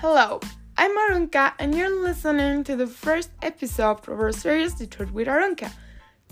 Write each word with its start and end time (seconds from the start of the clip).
Hello, 0.00 0.40
I'm 0.78 0.96
Arunka, 0.96 1.52
and 1.58 1.74
you're 1.74 2.02
listening 2.02 2.64
to 2.64 2.74
the 2.74 2.86
first 2.86 3.28
episode 3.42 4.08
of 4.08 4.18
our 4.18 4.32
series 4.32 4.72
Detroit 4.72 5.10
with 5.10 5.28
Arunka. 5.28 5.70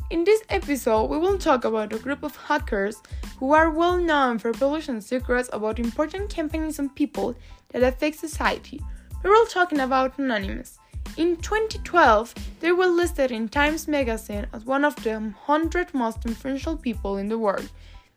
In 0.09 0.25
this 0.25 0.41
episode, 0.49 1.11
we 1.11 1.19
will 1.19 1.37
talk 1.37 1.67
about 1.67 1.93
a 1.93 1.99
group 1.99 2.23
of 2.23 2.35
hackers 2.35 3.03
who 3.39 3.53
are 3.53 3.69
well 3.69 3.99
known 3.99 4.39
for 4.39 4.55
publishing 4.55 5.03
secrets 5.03 5.51
about 5.53 5.79
important 5.79 6.35
companies 6.35 6.79
and 6.79 6.95
people 6.95 7.35
that 7.69 7.83
affect 7.83 8.17
society. 8.17 8.81
We 9.23 9.29
will 9.29 9.45
talking 9.45 9.81
about 9.81 10.19
Anonymous. 10.19 10.79
In 11.19 11.37
2012, 11.37 12.35
they 12.61 12.73
were 12.73 12.87
listed 12.87 13.31
in 13.31 13.51
Times 13.51 13.87
Magazine 13.87 14.47
as 14.55 14.65
one 14.65 14.83
of 14.83 14.97
the 15.05 15.11
100 15.11 15.93
most 15.93 16.25
influential 16.25 16.75
people 16.75 17.19
in 17.19 17.29
the 17.29 17.39
world. 17.39 17.71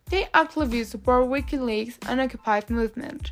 They 0.06 0.30
actively 0.34 0.86
support 0.86 1.26
WikiLeaks 1.26 1.98
and 2.08 2.22
Occupy 2.22 2.62
movement. 2.70 3.32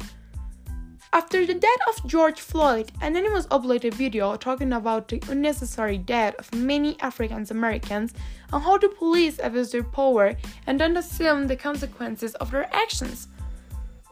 After 1.12 1.44
the 1.44 1.56
death 1.56 1.80
of 1.88 2.06
George 2.06 2.40
Floyd, 2.40 2.92
an 3.02 3.16
Anonymous 3.16 3.48
uploaded 3.48 3.86
a 3.86 3.96
video 3.96 4.36
talking 4.36 4.72
about 4.72 5.08
the 5.08 5.22
unnecessary 5.28 5.98
death 5.98 6.36
of 6.38 6.54
many 6.54 7.00
African 7.00 7.48
Americans 7.50 8.14
and 8.54 8.64
how 8.64 8.78
the 8.78 8.90
police 8.90 9.40
abuse 9.42 9.72
their 9.72 9.84
power 9.84 10.36
and 10.68 10.78
don't 10.78 10.96
assume 10.96 11.48
the 11.48 11.56
consequences 11.56 12.36
of 12.36 12.52
their 12.52 12.72
actions. 12.72 13.28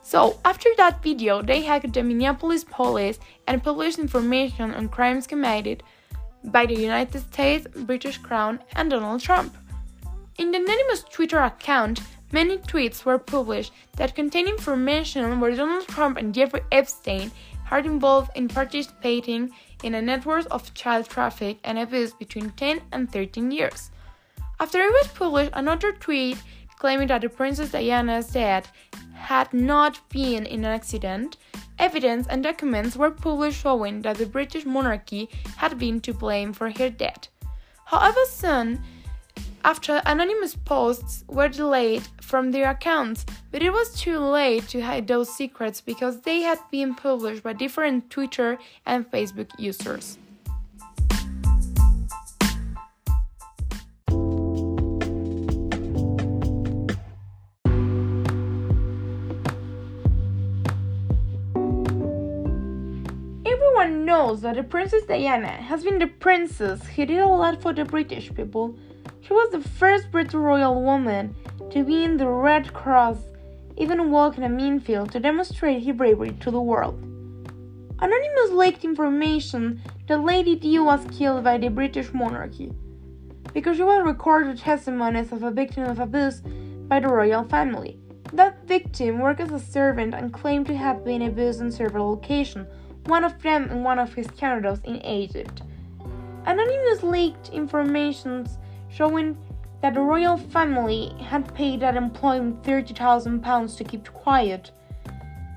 So, 0.01 0.39
after 0.43 0.69
that 0.77 1.03
video, 1.03 1.43
they 1.43 1.61
hacked 1.61 1.93
the 1.93 2.01
Minneapolis 2.01 2.63
police 2.63 3.19
and 3.45 3.63
published 3.63 3.99
information 3.99 4.73
on 4.73 4.89
crimes 4.89 5.27
committed 5.27 5.83
by 6.45 6.65
the 6.65 6.79
United 6.79 7.19
States, 7.31 7.67
British 7.75 8.17
Crown, 8.17 8.59
and 8.75 8.89
Donald 8.89 9.21
Trump. 9.21 9.55
In 10.39 10.49
the 10.49 10.57
anonymous 10.57 11.03
Twitter 11.03 11.39
account, 11.39 12.01
Many 12.31 12.57
tweets 12.57 13.05
were 13.05 13.17
published 13.17 13.71
that 13.95 14.15
contained 14.15 14.49
information 14.49 15.39
where 15.39 15.55
Donald 15.55 15.87
Trump 15.87 16.17
and 16.17 16.33
Jeffrey 16.33 16.61
Epstein 16.71 17.31
are 17.71 17.79
involved 17.79 18.31
in 18.35 18.47
participating 18.49 19.51
in 19.83 19.95
a 19.95 20.01
network 20.01 20.45
of 20.51 20.73
child 20.73 21.07
traffic 21.07 21.57
and 21.63 21.79
abuse 21.79 22.13
between 22.13 22.51
10 22.51 22.81
and 22.91 23.11
13 23.11 23.51
years. 23.51 23.91
After 24.59 24.79
it 24.79 24.91
was 24.91 25.07
published, 25.07 25.51
another 25.53 25.91
tweet 25.93 26.37
claiming 26.79 27.07
that 27.07 27.21
the 27.21 27.29
Princess 27.29 27.71
Diana's 27.71 28.27
death 28.27 28.71
had 29.13 29.53
not 29.53 29.99
been 30.09 30.45
in 30.45 30.65
an 30.65 30.71
accident, 30.71 31.37
evidence 31.79 32.27
and 32.27 32.43
documents 32.43 32.95
were 32.95 33.11
published 33.11 33.61
showing 33.61 34.01
that 34.01 34.17
the 34.17 34.25
British 34.25 34.65
monarchy 34.65 35.29
had 35.57 35.79
been 35.79 35.99
to 36.01 36.13
blame 36.13 36.53
for 36.53 36.69
her 36.71 36.89
death. 36.89 37.29
However, 37.85 38.19
soon 38.29 38.83
after 39.67 40.01
anonymous 40.05 40.55
posts 40.55 41.25
were 41.27 41.49
delayed 41.49 42.01
from 42.21 42.51
their 42.51 42.69
accounts, 42.69 43.25
but 43.51 43.61
it 43.61 43.69
was 43.69 43.99
too 43.99 44.17
late 44.17 44.65
to 44.69 44.79
hide 44.79 45.05
those 45.05 45.27
secrets 45.27 45.81
because 45.81 46.21
they 46.21 46.39
had 46.39 46.57
been 46.71 46.95
published 46.95 47.43
by 47.43 47.51
different 47.51 48.09
Twitter 48.09 48.57
and 48.85 49.11
Facebook 49.11 49.49
users. 49.59 50.17
Everyone 63.45 64.05
knows 64.05 64.39
that 64.43 64.55
the 64.55 64.63
Princess 64.63 65.03
Diana 65.03 65.49
has 65.49 65.83
been 65.83 65.99
the 65.99 66.07
princess 66.07 66.87
who 66.87 67.05
did 67.05 67.19
a 67.19 67.27
lot 67.27 67.61
for 67.61 67.73
the 67.73 67.83
British 67.83 68.33
people 68.33 68.77
she 69.27 69.33
was 69.33 69.51
the 69.51 69.59
first 69.59 70.09
British 70.09 70.33
royal 70.33 70.81
woman 70.81 71.35
to 71.69 71.83
be 71.83 72.03
in 72.05 72.15
the 72.15 72.27
Red 72.27 72.73
Cross, 72.73 73.17
even 73.75 74.09
walk 74.09 74.37
in 74.37 74.43
a 74.43 74.49
minefield 74.49 75.11
to 75.11 75.19
demonstrate 75.19 75.85
her 75.85 75.93
bravery 75.93 76.31
to 76.39 76.49
the 76.49 76.61
world. 76.61 76.95
Anonymous 77.99 78.51
leaked 78.51 78.85
information 78.85 79.81
that 80.07 80.23
Lady 80.23 80.55
Di 80.55 80.79
was 80.79 81.05
killed 81.17 81.43
by 81.43 81.57
the 81.57 81.67
British 81.67 82.13
monarchy 82.13 82.71
because 83.53 83.75
she 83.75 83.83
was 83.83 84.05
recorded 84.05 84.57
testimonies 84.57 85.33
of 85.33 85.43
a 85.43 85.51
victim 85.51 85.83
of 85.83 85.99
abuse 85.99 86.41
by 86.87 87.01
the 87.01 87.07
royal 87.09 87.43
family. 87.43 87.99
That 88.31 88.65
victim 88.65 89.19
worked 89.19 89.41
as 89.41 89.51
a 89.51 89.59
servant 89.59 90.13
and 90.13 90.31
claimed 90.31 90.67
to 90.67 90.77
have 90.77 91.03
been 91.03 91.23
abused 91.23 91.61
on 91.61 91.71
several 91.71 92.13
occasions, 92.13 92.67
one 93.07 93.25
of 93.25 93.41
them 93.41 93.69
in 93.71 93.83
one 93.83 93.99
of 93.99 94.13
his 94.13 94.27
candles 94.27 94.79
in 94.85 95.03
Egypt. 95.05 95.63
Anonymous 96.45 97.03
leaked 97.03 97.49
information 97.49 98.47
showing 98.97 99.37
that 99.81 99.93
the 99.93 100.01
royal 100.01 100.37
family 100.37 101.13
had 101.21 101.53
paid 101.53 101.81
that 101.81 101.95
employee 101.95 102.39
£30,000 102.63 103.77
to 103.77 103.83
keep 103.83 104.11
quiet. 104.11 104.71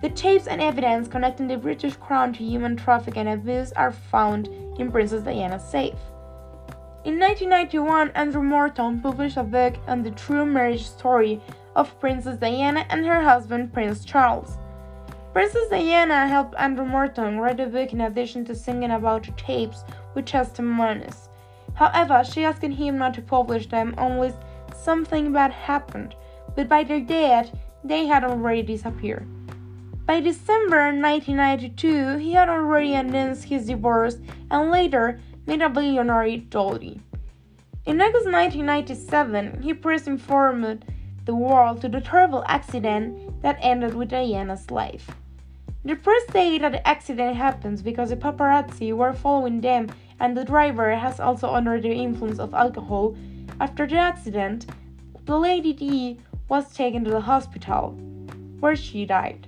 The 0.02 0.10
tapes 0.10 0.46
and 0.46 0.60
evidence 0.60 1.08
connecting 1.08 1.48
the 1.48 1.56
British 1.56 1.96
Crown 1.96 2.34
to 2.34 2.44
human 2.44 2.76
trafficking 2.76 3.26
and 3.26 3.40
abuse 3.40 3.72
are 3.72 3.92
found 3.92 4.48
in 4.78 4.92
Princess 4.92 5.22
Diana's 5.22 5.64
safe. 5.64 5.98
In 7.04 7.18
1991, 7.18 8.10
Andrew 8.10 8.42
Morton 8.42 9.00
published 9.00 9.38
a 9.38 9.42
book 9.42 9.76
on 9.86 10.02
the 10.02 10.10
true 10.10 10.44
marriage 10.44 10.86
story 10.86 11.40
of 11.74 11.98
Princess 11.98 12.36
Diana 12.36 12.84
and 12.90 13.06
her 13.06 13.22
husband 13.22 13.72
Prince 13.72 14.04
Charles. 14.04 14.58
Princess 15.32 15.68
Diana 15.70 16.28
helped 16.28 16.54
Andrew 16.58 16.84
Morton 16.84 17.38
write 17.38 17.56
the 17.56 17.66
book 17.66 17.94
in 17.94 18.02
addition 18.02 18.44
to 18.44 18.54
singing 18.54 18.90
about 18.90 19.24
the 19.24 19.32
tapes 19.32 19.84
with 20.14 20.26
testimonies. 20.26 21.29
However, 21.80 22.22
she 22.22 22.44
asked 22.44 22.62
him 22.62 22.98
not 22.98 23.14
to 23.14 23.22
publish 23.22 23.66
them 23.66 23.94
unless 23.96 24.34
something 24.76 25.32
bad 25.32 25.50
happened, 25.50 26.14
but 26.54 26.68
by 26.68 26.84
their 26.84 27.00
death, 27.00 27.56
they 27.82 28.04
had 28.04 28.22
already 28.22 28.62
disappeared. 28.62 29.26
By 30.04 30.20
December 30.20 30.92
1992, 30.92 32.18
he 32.18 32.34
had 32.34 32.50
already 32.50 32.92
announced 32.92 33.44
his 33.44 33.64
divorce 33.64 34.18
and 34.50 34.70
later 34.70 35.20
made 35.46 35.62
a 35.62 35.70
billionaire 35.70 36.36
Dodi. 36.50 37.00
In 37.86 37.98
August 38.02 38.26
1997, 38.26 39.62
he 39.62 39.72
first 39.72 40.06
informed 40.06 40.84
the 41.24 41.34
world 41.34 41.80
to 41.80 41.88
the 41.88 42.02
terrible 42.02 42.44
accident 42.46 43.40
that 43.40 43.58
ended 43.62 43.94
with 43.94 44.10
Diana's 44.10 44.70
life. 44.70 45.12
The 45.82 45.96
first 45.96 46.30
day 46.34 46.58
that 46.58 46.72
the 46.72 46.86
accident 46.86 47.36
happens 47.36 47.80
because 47.80 48.10
the 48.10 48.16
paparazzi 48.16 48.92
were 48.92 49.14
following 49.14 49.62
them 49.62 49.88
and 50.20 50.36
the 50.36 50.44
driver 50.44 50.94
has 50.94 51.18
also 51.18 51.50
under 51.50 51.80
the 51.80 51.92
influence 51.92 52.38
of 52.38 52.54
alcohol. 52.54 53.16
After 53.58 53.86
the 53.86 53.96
accident, 53.96 54.66
the 55.24 55.38
Lady 55.38 55.72
D 55.72 56.18
was 56.48 56.72
taken 56.72 57.04
to 57.04 57.10
the 57.10 57.20
hospital, 57.20 57.92
where 58.60 58.76
she 58.76 59.06
died. 59.06 59.46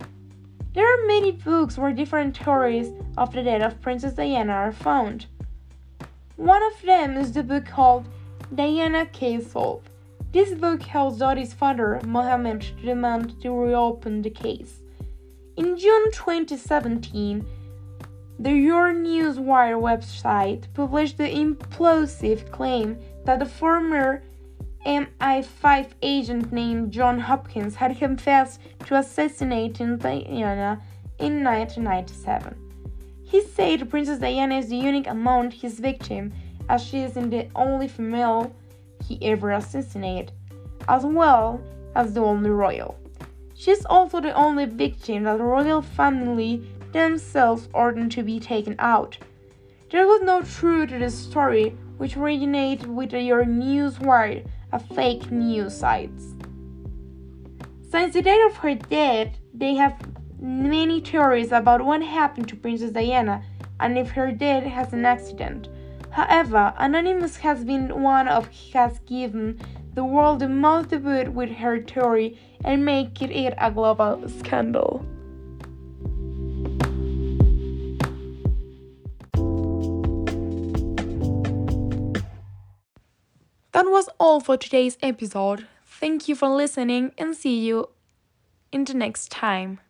There 0.74 0.86
are 0.86 1.06
many 1.06 1.32
books 1.32 1.76
where 1.76 1.92
different 1.92 2.36
theories 2.36 2.92
of 3.18 3.32
the 3.32 3.42
death 3.42 3.62
of 3.62 3.80
Princess 3.82 4.14
Diana 4.14 4.52
are 4.52 4.72
found. 4.72 5.26
One 6.36 6.62
of 6.62 6.80
them 6.82 7.18
is 7.18 7.32
the 7.32 7.42
book 7.42 7.66
called 7.66 8.08
Diana 8.54 9.06
Case 9.06 9.52
Solved. 9.52 9.90
This 10.32 10.54
book 10.54 10.82
helps 10.82 11.18
Dodi's 11.18 11.52
father, 11.52 12.00
Mohammed, 12.06 12.62
to 12.62 12.86
demand 12.86 13.40
to 13.42 13.50
reopen 13.50 14.22
the 14.22 14.30
case. 14.30 14.80
In 15.58 15.76
June 15.76 16.10
2017, 16.12 17.44
the 18.42 18.50
YourNewsWire 18.50 19.80
website 19.80 20.64
published 20.74 21.16
the 21.16 21.28
implosive 21.28 22.50
claim 22.50 22.98
that 23.24 23.38
the 23.38 23.46
former 23.46 24.20
MI5 24.84 25.90
agent 26.02 26.52
named 26.52 26.90
John 26.90 27.20
Hopkins 27.20 27.76
had 27.76 27.96
confessed 27.96 28.58
to 28.86 28.96
assassinating 28.96 29.98
Diana 29.98 30.82
in 31.20 31.44
1997. 31.44 32.56
He 33.22 33.42
said 33.42 33.88
Princess 33.88 34.18
Diana 34.18 34.58
is 34.58 34.70
the 34.70 34.76
unique 34.76 35.06
among 35.06 35.52
his 35.52 35.78
victims, 35.78 36.34
as 36.68 36.82
she 36.82 37.02
isn't 37.02 37.30
the 37.30 37.46
only 37.54 37.86
female 37.86 38.52
he 39.06 39.20
ever 39.22 39.52
assassinated, 39.52 40.32
as 40.88 41.04
well 41.04 41.62
as 41.94 42.12
the 42.12 42.20
only 42.20 42.50
royal. 42.50 42.98
She 43.54 43.70
is 43.70 43.86
also 43.86 44.20
the 44.20 44.34
only 44.34 44.64
victim 44.64 45.22
that 45.22 45.38
the 45.38 45.44
royal 45.44 45.82
family 45.82 46.66
themselves 46.92 47.68
ordered 47.72 48.10
to 48.12 48.22
be 48.22 48.38
taken 48.38 48.76
out. 48.78 49.18
There 49.90 50.06
was 50.06 50.22
no 50.22 50.42
truth 50.42 50.90
to 50.90 50.98
this 50.98 51.18
story, 51.18 51.76
which 51.98 52.16
originated 52.16 52.86
with 52.86 53.10
YourNewsWire, 53.10 54.46
a 54.72 54.78
fake 54.78 55.30
news 55.30 55.76
site. 55.76 56.10
Since 57.90 58.14
the 58.14 58.22
date 58.22 58.44
of 58.46 58.56
her 58.56 58.74
death, 58.74 59.36
they 59.52 59.74
have 59.74 59.94
many 60.40 61.00
theories 61.00 61.52
about 61.52 61.84
what 61.84 62.02
happened 62.02 62.48
to 62.48 62.56
Princess 62.56 62.90
Diana 62.90 63.42
and 63.80 63.98
if 63.98 64.10
her 64.10 64.32
death 64.32 64.64
has 64.64 64.92
an 64.92 65.04
accident. 65.04 65.68
However, 66.10 66.72
Anonymous 66.78 67.36
has 67.38 67.64
been 67.64 68.02
one 68.02 68.28
of 68.28 68.48
has 68.72 68.98
given 69.00 69.60
the 69.94 70.04
world 70.04 70.40
the 70.40 70.48
most 70.48 70.88
debut 70.88 71.30
with 71.30 71.50
her 71.50 71.80
theory 71.82 72.38
and 72.64 72.84
make 72.84 73.20
it 73.20 73.54
a 73.58 73.70
global 73.70 74.26
scandal. 74.28 75.04
That 83.72 83.86
was 83.86 84.08
all 84.20 84.40
for 84.40 84.58
today's 84.58 84.98
episode. 85.02 85.66
Thank 85.86 86.28
you 86.28 86.34
for 86.34 86.48
listening 86.48 87.12
and 87.16 87.34
see 87.34 87.58
you 87.58 87.88
in 88.70 88.84
the 88.84 88.92
next 88.92 89.30
time. 89.30 89.80